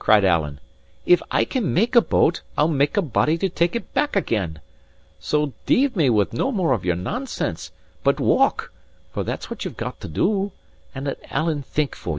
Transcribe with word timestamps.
cried 0.00 0.24
Alan, 0.24 0.58
"if 1.06 1.22
I 1.30 1.46
make 1.62 1.94
a 1.94 2.00
boat, 2.00 2.42
I'll 2.58 2.66
make 2.66 2.96
a 2.96 3.00
body 3.02 3.38
to 3.38 3.48
take 3.48 3.76
it 3.76 3.94
back 3.94 4.16
again! 4.16 4.58
So 5.20 5.52
deave 5.64 5.94
me 5.94 6.10
with 6.10 6.32
no 6.32 6.50
more 6.50 6.72
of 6.72 6.84
your 6.84 6.96
nonsense, 6.96 7.70
but 8.02 8.18
walk 8.18 8.72
(for 9.12 9.22
that's 9.22 9.48
what 9.48 9.64
you've 9.64 9.76
got 9.76 10.00
to 10.00 10.08
do) 10.08 10.50
and 10.92 11.06
let 11.06 11.20
Alan 11.30 11.62
think 11.62 11.94
for 11.94 12.18